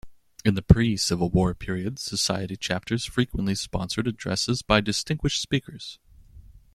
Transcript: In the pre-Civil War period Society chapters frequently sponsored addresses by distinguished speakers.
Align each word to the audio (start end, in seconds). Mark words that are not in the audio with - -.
In 0.43 0.55
the 0.55 0.63
pre-Civil 0.63 1.29
War 1.29 1.53
period 1.53 1.99
Society 1.99 2.55
chapters 2.55 3.05
frequently 3.05 3.53
sponsored 3.53 4.07
addresses 4.07 4.63
by 4.63 4.81
distinguished 4.81 5.39
speakers. 5.39 5.99